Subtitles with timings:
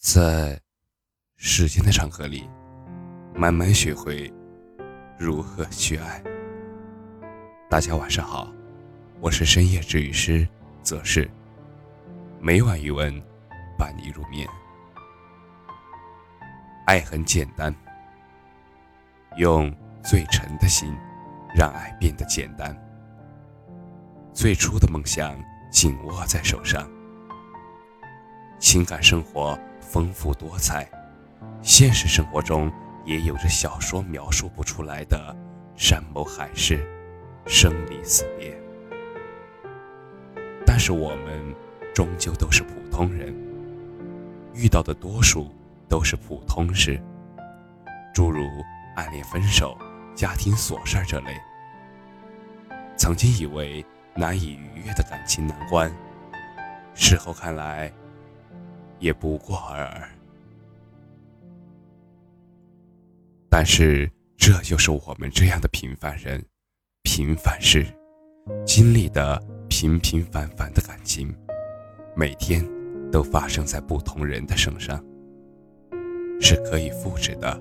[0.00, 0.56] 在
[1.34, 2.48] 时间的长河里，
[3.34, 4.32] 慢慢学会
[5.18, 6.22] 如何去爱。
[7.68, 8.48] 大家晚上好，
[9.20, 10.46] 我是深夜治愈师
[10.84, 11.28] 则是，
[12.40, 13.12] 每晚一文
[13.76, 14.48] 伴你入眠。
[16.86, 17.74] 爱很简单，
[19.36, 19.74] 用
[20.04, 20.96] 最沉的心，
[21.56, 22.72] 让爱变得简单。
[24.32, 25.36] 最初的梦想
[25.72, 26.88] 紧握在手上，
[28.58, 30.88] 情感生活丰富多彩，
[31.62, 32.70] 现实生活中
[33.04, 35.34] 也有着小说描述不出来的
[35.76, 36.86] 山盟海誓、
[37.46, 38.56] 生离死别。
[40.66, 41.54] 但是我们
[41.94, 43.34] 终究都是普通人，
[44.52, 45.50] 遇到的多数
[45.88, 47.00] 都是普通事，
[48.12, 48.46] 诸如
[48.96, 49.78] 暗恋、分手、
[50.14, 51.36] 家庭琐事这类。
[52.96, 53.84] 曾经以为。
[54.16, 55.88] 难以逾越的感情难关，
[56.92, 57.92] 事后看来，
[58.98, 60.08] 也不过尔尔。
[63.50, 66.44] 但是，这就是我们这样的平凡人、
[67.02, 67.86] 平凡事，
[68.64, 71.34] 经历的平平凡凡的感情，
[72.14, 72.64] 每天
[73.10, 75.02] 都发生在不同人的身上，
[76.40, 77.60] 是可以复制的。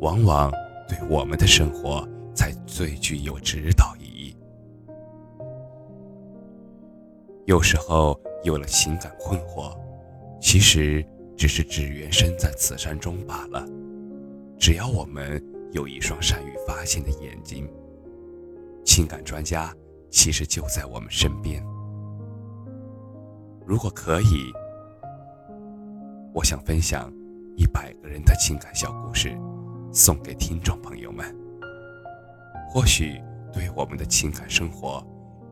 [0.00, 0.52] 往往
[0.88, 4.36] 对我们的生活才最具有指导意义。
[7.46, 9.76] 有时候有了情感困惑，
[10.40, 11.04] 其实
[11.36, 13.66] 只是只缘身在此山中罢了。
[14.58, 17.68] 只要我们有一双善于发现的眼睛，
[18.84, 19.74] 情感专家
[20.10, 21.62] 其实就在我们身边。
[23.66, 24.50] 如果可以，
[26.32, 27.12] 我想分享
[27.56, 29.36] 一百个人的情感小故事，
[29.92, 31.36] 送给听众朋友们，
[32.68, 33.20] 或许
[33.52, 35.06] 对我们的情感生活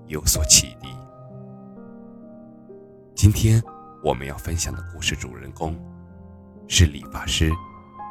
[0.07, 0.89] 有所启迪。
[3.15, 3.63] 今天
[4.03, 5.77] 我们要分享的故事主人公
[6.69, 7.51] 是理发师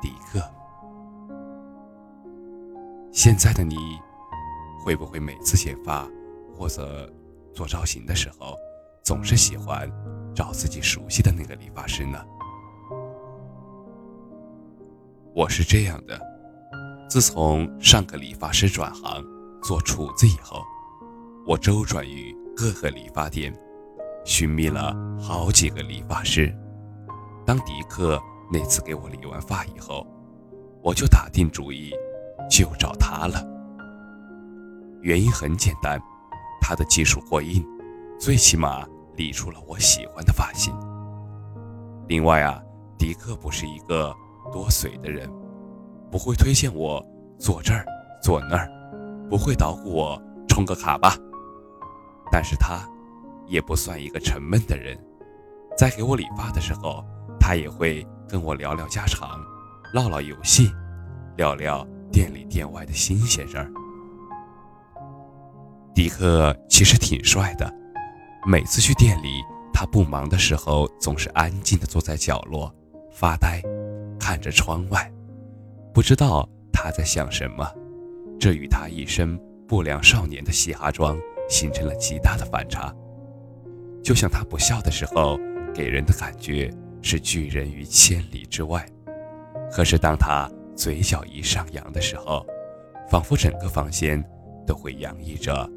[0.01, 0.41] 迪克。
[3.11, 3.75] 现在的你，
[4.83, 6.07] 会不会每次剪发
[6.53, 7.09] 或者
[7.53, 8.55] 做造型的时候，
[9.03, 9.89] 总是喜欢
[10.33, 12.21] 找自己熟悉的那个理发师呢？
[15.33, 16.19] 我是这样的，
[17.09, 19.23] 自从上个理发师转行
[19.61, 20.61] 做厨子以后，
[21.47, 23.53] 我周转于各个理发店。
[24.25, 24.91] 寻觅了
[25.21, 26.51] 好几个理发师，
[27.45, 28.19] 当迪克
[28.51, 30.05] 那次给我理完发以后，
[30.81, 31.91] 我就打定主意，
[32.49, 33.39] 就找他了。
[35.01, 36.01] 原因很简单，
[36.59, 37.63] 他的技术过硬，
[38.19, 38.83] 最起码
[39.15, 40.73] 理出了我喜欢的发型。
[42.07, 42.59] 另外啊，
[42.97, 44.11] 迪克不是一个
[44.51, 45.31] 多嘴的人，
[46.09, 46.99] 不会推荐我
[47.37, 47.85] 坐这儿
[48.23, 48.67] 坐那儿，
[49.29, 51.15] 不会捣鼓我充个卡吧。
[52.31, 52.89] 但是他。
[53.47, 54.97] 也不算一个沉闷的人，
[55.77, 57.03] 在给我理发的时候，
[57.39, 59.39] 他也会跟我聊聊家常，
[59.93, 60.71] 唠唠游戏，
[61.37, 63.71] 聊聊店里店外的新鲜事儿。
[65.93, 67.73] 迪克其实挺帅的，
[68.45, 69.41] 每次去店里，
[69.73, 72.73] 他不忙的时候，总是安静的坐在角落
[73.11, 73.61] 发呆，
[74.19, 75.09] 看着窗外，
[75.93, 77.65] 不知道他在想什么。
[78.37, 81.17] 这与他一身不良少年的嘻哈装
[81.47, 82.93] 形成了极大的反差。
[84.05, 85.35] 就像他不笑的时候，
[85.73, 86.71] 给人的感觉
[87.01, 88.79] 是拒人于千里之外；
[89.71, 92.45] 可是当他嘴角一上扬的时候，
[93.09, 94.23] 仿佛整个房间
[94.63, 95.67] 都会洋溢着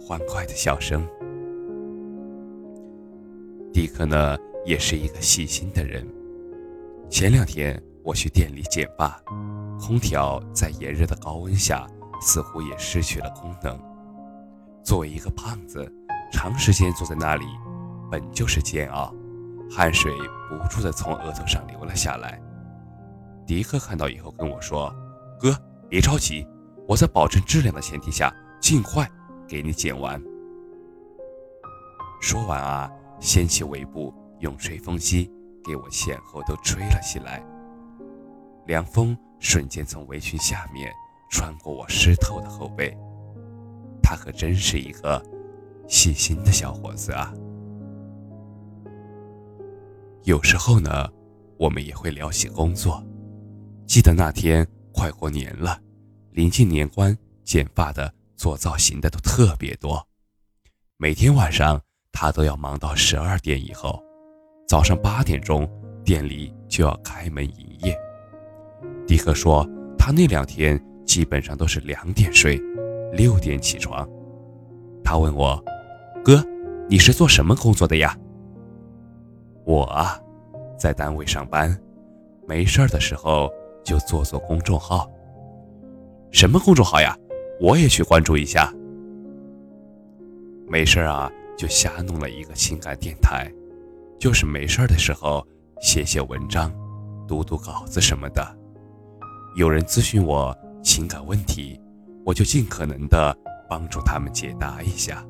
[0.00, 1.06] 欢快的笑声。
[3.72, 6.04] 迪克呢，也是一个细心的人。
[7.08, 9.16] 前两天我去店里剪发，
[9.78, 11.86] 空调在炎热的高温下
[12.20, 13.80] 似乎也失去了功能。
[14.82, 15.88] 作为一个胖子，
[16.32, 17.44] 长时间坐在那里。
[18.10, 19.14] 本就是煎熬，
[19.70, 20.12] 汗水
[20.48, 22.40] 不住地从额头上流了下来。
[23.46, 24.94] 迪克看到以后跟我说
[25.38, 25.56] ：“哥，
[25.88, 26.46] 别着急，
[26.88, 29.08] 我在保证质量的前提下，尽快
[29.46, 30.20] 给你剪完。”
[32.20, 32.90] 说完啊，
[33.20, 35.30] 掀起围布，用吹风机
[35.64, 37.44] 给我前后都吹了起来。
[38.66, 40.92] 凉风瞬间从围裙下面
[41.30, 42.96] 穿过我湿透的后背。
[44.02, 45.22] 他可真是一个
[45.86, 47.32] 细心的小伙子啊！
[50.26, 51.08] 有时候呢，
[51.56, 53.00] 我们也会聊起工作。
[53.86, 55.80] 记得那天快过年了，
[56.32, 60.04] 临近年关，剪发的、做造型的都特别多。
[60.96, 61.80] 每天晚上
[62.10, 64.02] 他都要忙到十二点以后，
[64.66, 65.64] 早上八点钟
[66.04, 67.96] 店里就要开门营业。
[69.06, 69.64] 迪克说，
[69.96, 70.76] 他那两天
[71.06, 72.60] 基本上都是两点睡，
[73.12, 74.04] 六点起床。
[75.04, 75.64] 他问我
[76.24, 76.44] ：“哥，
[76.90, 78.18] 你是做什么工作的呀？”
[79.66, 80.16] 我啊，
[80.78, 81.76] 在单位上班，
[82.46, 83.52] 没事儿的时候
[83.82, 85.10] 就做做公众号。
[86.30, 87.18] 什么公众号呀？
[87.60, 88.72] 我也去关注一下。
[90.68, 93.52] 没事儿啊，就瞎弄了一个情感电台，
[94.20, 95.44] 就是没事儿的时候
[95.80, 96.72] 写写文章、
[97.26, 98.56] 读读稿子什么的。
[99.56, 101.80] 有人咨询我情感问题，
[102.24, 103.36] 我就尽可能的
[103.68, 105.26] 帮助他们解答一下。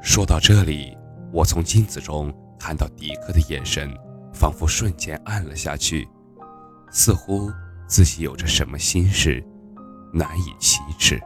[0.00, 0.96] 说到这里，
[1.34, 3.92] 我从镜子中看到迪克的眼神，
[4.32, 6.08] 仿佛瞬间暗了下去，
[6.92, 7.50] 似乎
[7.88, 9.44] 自己有着什么心事，
[10.12, 11.20] 难以启齿。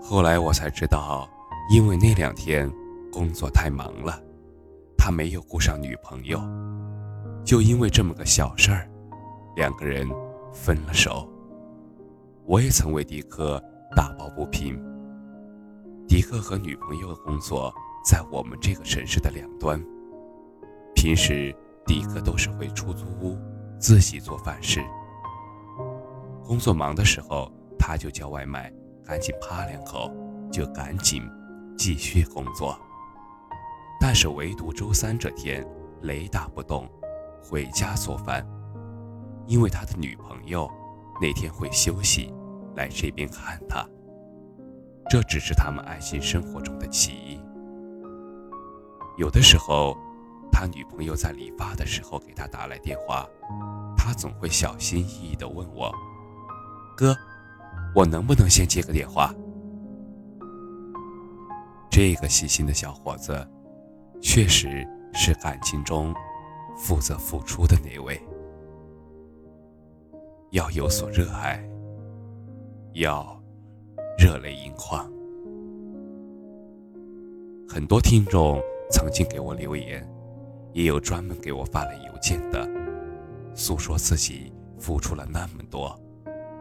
[0.00, 1.28] 后来我才知道，
[1.70, 2.72] 因为那两天
[3.12, 4.18] 工作太忙了，
[4.96, 6.40] 他没有顾上女朋友，
[7.44, 8.88] 就因为这么个小事儿，
[9.56, 10.08] 两个人
[10.54, 11.30] 分了手。
[12.46, 13.62] 我也曾为迪克
[13.94, 14.82] 打抱不平。
[16.08, 17.70] 迪克和女朋友的工作
[18.02, 19.78] 在我们这个城市的两端。
[20.94, 21.54] 平时
[21.86, 23.38] 迪克都是回出租屋
[23.78, 24.80] 自己做饭吃。
[26.42, 28.72] 工作忙的时候，他就叫外卖，
[29.04, 30.10] 赶紧扒两口，
[30.50, 31.22] 就赶紧
[31.76, 32.74] 继续工作。
[34.00, 35.62] 但是唯独周三这天
[36.00, 36.88] 雷打不动，
[37.42, 38.46] 回家做饭，
[39.46, 40.70] 因为他的女朋友
[41.20, 42.32] 那天会休息，
[42.76, 43.86] 来这边看他。
[45.08, 47.40] 这只是他们爱情生活中的其一。
[49.16, 49.96] 有的时候，
[50.52, 53.26] 他女朋友在理发的时候给他打来电话，
[53.96, 55.90] 他总会小心翼翼地问我
[56.96, 57.16] ：“哥，
[57.94, 59.34] 我能不能先接个电话？”
[61.90, 63.48] 这个细心的小伙子，
[64.20, 66.14] 确实是感情中
[66.76, 68.20] 负责付出的那位。
[70.50, 71.66] 要有所热爱，
[72.92, 73.37] 要。
[74.18, 75.08] 热泪盈眶。
[77.68, 78.60] 很多听众
[78.90, 80.04] 曾经给我留言，
[80.72, 82.68] 也有专门给我发来邮件的，
[83.54, 85.96] 诉说自己付出了那么多，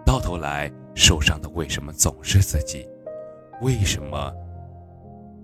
[0.06, 2.88] 到头来受伤的为什么总是自己？
[3.64, 4.32] 为什么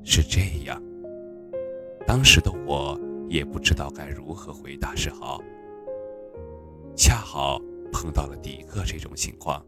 [0.03, 0.79] 是这样？
[2.05, 2.95] 当时的我
[3.27, 5.41] 也不知道该如何回答是好。
[6.95, 7.59] 恰好
[7.91, 9.65] 碰到了迪克这种情况。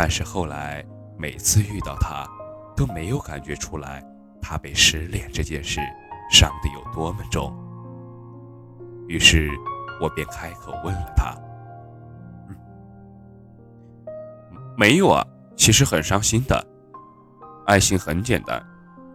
[0.00, 0.86] 但是后来
[1.18, 2.24] 每次遇到他，
[2.76, 4.00] 都没有感觉出来
[4.40, 5.80] 他被失恋这件事
[6.30, 7.52] 伤得有多么重。
[9.08, 9.50] 于是，
[10.00, 11.36] 我便开口问了他
[14.78, 16.64] ：“没有啊，其实很伤心的。
[17.66, 18.64] 爱情很简单，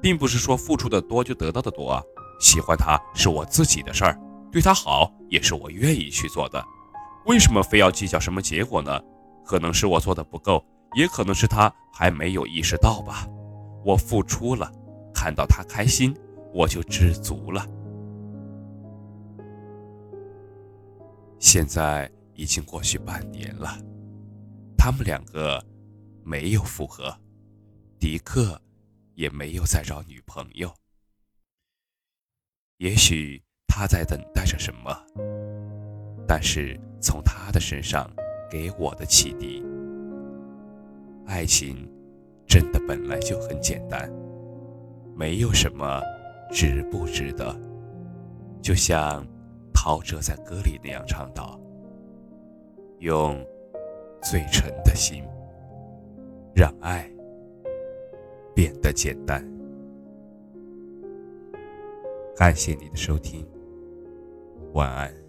[0.01, 2.03] 并不是说付出的多就得到的多啊。
[2.41, 4.19] 喜欢他是我自己的事儿，
[4.51, 6.61] 对他好也是我愿意去做的。
[7.25, 8.99] 为什么非要计较什么结果呢？
[9.45, 10.61] 可能是我做的不够。”
[10.93, 13.27] 也可能是他还没有意识到吧，
[13.83, 14.71] 我付出了，
[15.13, 16.15] 看到他开心，
[16.53, 17.67] 我就知足了。
[21.39, 23.77] 现在已经过去半年了，
[24.77, 25.63] 他们两个
[26.23, 27.15] 没有复合，
[27.99, 28.59] 迪克
[29.15, 30.73] 也没有再找女朋友。
[32.77, 34.95] 也许他在等待着什么，
[36.27, 38.09] 但是从他的身上
[38.49, 39.63] 给我的启迪。
[41.25, 41.89] 爱情
[42.45, 44.11] 真的本来就很简单，
[45.15, 46.01] 没有什么
[46.51, 47.55] 值不值得。
[48.61, 49.25] 就像
[49.73, 51.59] 陶喆在歌里那样唱道
[52.99, 53.43] ：“用
[54.21, 55.23] 最纯的心，
[56.55, 57.09] 让爱
[58.55, 59.45] 变得简单。”
[62.35, 63.45] 感谢你的收听，
[64.73, 65.22] 晚安。